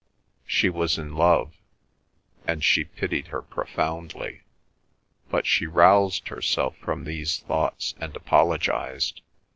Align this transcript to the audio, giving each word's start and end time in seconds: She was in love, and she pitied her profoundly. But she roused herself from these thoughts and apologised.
She 0.47 0.67
was 0.67 0.97
in 0.97 1.15
love, 1.15 1.53
and 2.47 2.63
she 2.63 2.83
pitied 2.85 3.27
her 3.27 3.43
profoundly. 3.43 4.41
But 5.29 5.45
she 5.45 5.67
roused 5.67 6.29
herself 6.29 6.75
from 6.77 7.03
these 7.03 7.37
thoughts 7.41 7.93
and 7.99 8.15
apologised. 8.15 9.21